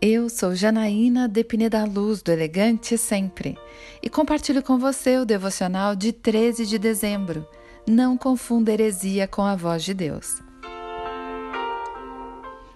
[0.00, 3.56] Eu sou Janaína Depine da Luz, do Elegante Sempre,
[4.02, 7.46] e compartilho com você o devocional de 13 de dezembro.
[7.88, 10.43] Não confunda heresia com a voz de Deus.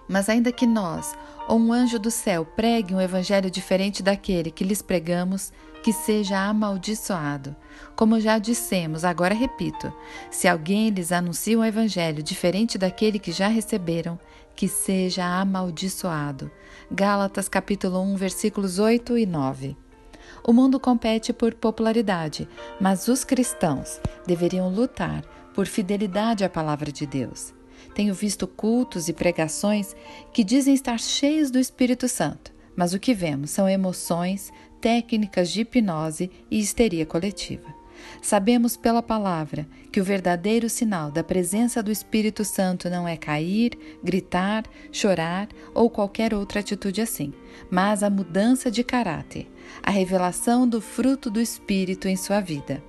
[0.09, 1.15] Mas ainda que nós,
[1.47, 5.53] ou um anjo do céu, pregue um evangelho diferente daquele que lhes pregamos,
[5.83, 7.55] que seja amaldiçoado.
[7.95, 9.93] Como já dissemos, agora repito:
[10.31, 14.19] se alguém lhes anuncia um evangelho diferente daquele que já receberam,
[14.55, 16.51] que seja amaldiçoado.
[16.91, 19.77] Gálatas capítulo 1, versículos 8 e 9.
[20.43, 22.49] O mundo compete por popularidade,
[22.81, 27.58] mas os cristãos deveriam lutar por fidelidade à palavra de Deus.
[27.93, 29.95] Tenho visto cultos e pregações
[30.33, 35.61] que dizem estar cheios do Espírito Santo, mas o que vemos são emoções, técnicas de
[35.61, 37.79] hipnose e histeria coletiva.
[38.21, 43.77] Sabemos pela palavra que o verdadeiro sinal da presença do Espírito Santo não é cair,
[44.03, 47.33] gritar, chorar ou qualquer outra atitude assim,
[47.69, 49.47] mas a mudança de caráter,
[49.81, 52.83] a revelação do fruto do Espírito em sua vida.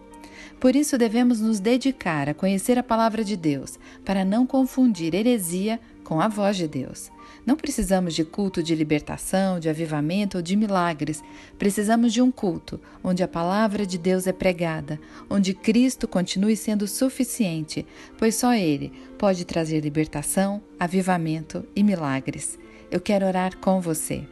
[0.58, 5.80] Por isso devemos nos dedicar a conhecer a palavra de Deus, para não confundir heresia
[6.04, 7.10] com a voz de Deus.
[7.46, 11.22] Não precisamos de culto de libertação, de avivamento ou de milagres.
[11.58, 16.86] Precisamos de um culto onde a palavra de Deus é pregada, onde Cristo continue sendo
[16.86, 17.86] suficiente,
[18.18, 22.58] pois só Ele pode trazer libertação, avivamento e milagres.
[22.90, 24.24] Eu quero orar com você.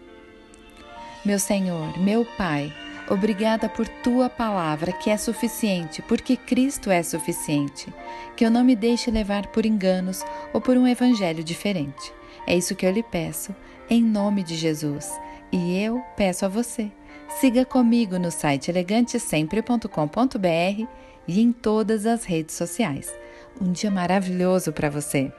[1.25, 2.73] Meu Senhor, meu Pai,
[3.11, 7.91] Obrigada por tua palavra, que é suficiente, porque Cristo é suficiente.
[8.37, 12.13] Que eu não me deixe levar por enganos ou por um evangelho diferente.
[12.47, 13.57] É isso que eu lhe peço,
[13.89, 15.11] em nome de Jesus.
[15.51, 16.93] E eu peço a você.
[17.41, 20.87] Siga comigo no site elegantesempre.com.br
[21.27, 23.11] e em todas as redes sociais.
[23.59, 25.33] Um dia maravilhoso para você!